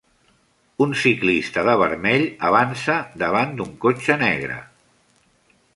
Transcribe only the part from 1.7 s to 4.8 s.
vermell avança davant d'un cotxe negre.